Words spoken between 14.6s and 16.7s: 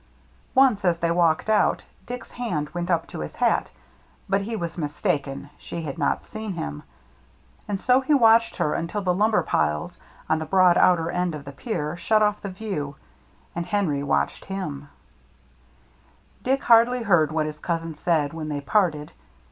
7» 72 THE MERRr ANNE Dick